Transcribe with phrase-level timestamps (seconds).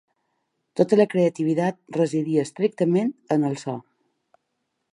[0.79, 3.77] Tota la creativitat residia estrictament en el so.